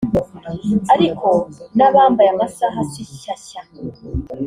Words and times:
Ariko 0.93 1.27
n’abambaye 1.77 2.29
amasaha 2.35 2.77
si 2.91 3.01
shyashya 3.21 3.61